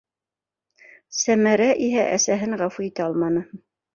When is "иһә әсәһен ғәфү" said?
1.87-2.87